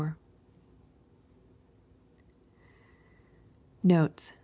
[3.83, 4.33] Notes.